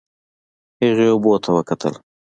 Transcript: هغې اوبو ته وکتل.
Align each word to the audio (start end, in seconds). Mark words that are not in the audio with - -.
هغې 0.81 1.05
اوبو 1.11 1.33
ته 1.43 1.49
وکتل. 1.57 1.93